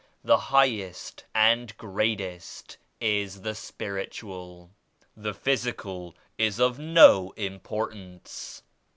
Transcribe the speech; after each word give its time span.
The 0.23 0.35
highest 0.49 1.25
and 1.35 1.77
greatest 1.77 2.77
is 2.99 3.41
the 3.43 3.53
Spiritual. 3.53 4.71
The 5.15 5.35
physical 5.35 6.15
is 6.39 6.57
of 6.59 6.79
no 6.79 7.33
importance. 7.37 8.63